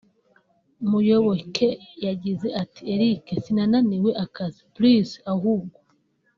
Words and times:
Muyoboke 0.89 1.69
yagize 2.05 2.47
ati 2.61 2.81
“@Eric 2.93 3.25
Sinananiwe 3.43 4.11
akazi 4.25 4.61
pliz 4.73 5.09
ahubwo 5.33 5.77